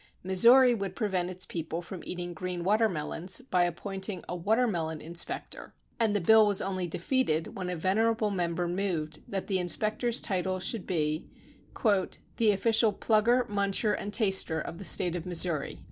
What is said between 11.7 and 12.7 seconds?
The